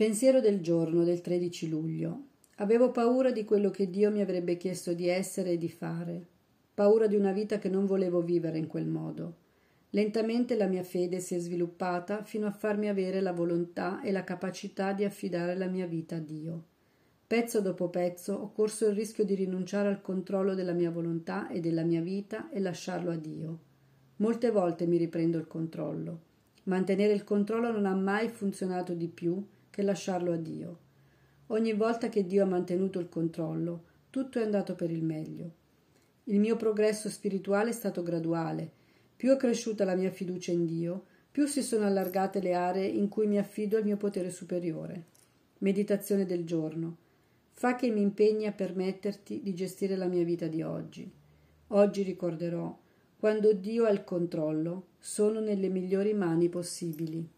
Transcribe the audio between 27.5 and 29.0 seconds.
non ha mai funzionato